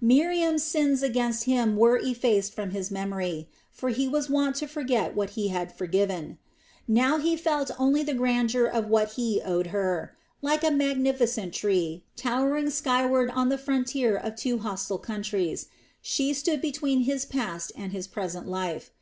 [0.00, 5.14] Miriam's sins against him were effaced from his memory; for he was wont to forget
[5.14, 6.38] what he had forgiven.
[6.88, 10.16] Now he felt only the grandeur of what he owed her.
[10.40, 15.68] Like a magnificent tree, towering skyward on the frontier of two hostile countries,
[16.00, 18.92] she stood between his past and his present life.